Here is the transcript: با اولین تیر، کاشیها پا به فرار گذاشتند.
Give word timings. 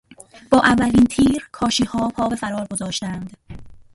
با 0.51 0.59
اولین 0.59 1.05
تیر، 1.05 1.49
کاشیها 1.51 2.09
پا 2.09 2.29
به 2.29 2.35
فرار 2.35 2.67
گذاشتند. 2.71 3.37